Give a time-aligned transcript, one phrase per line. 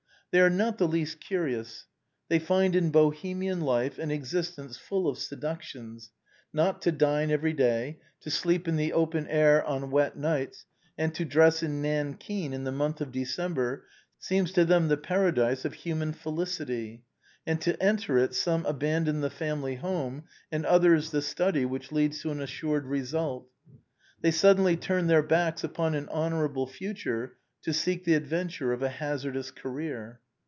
[0.33, 1.87] They are not the least curious.
[2.29, 6.09] They find in Bohemian life an existence full of seductions,
[6.53, 10.65] not to dine every day, to sleep in the open air on wet nights,
[10.97, 13.85] and to dress in nankeen in the month of December
[14.19, 17.01] seems to them the paradise of human felicit}',
[17.45, 22.21] and to enter it some abandon the family home, and others the study which leads
[22.21, 23.49] to an assured result.
[24.21, 28.89] They suddenly turn their backs upon an honorable future to seek the adventures of a
[28.89, 30.19] hazardous career.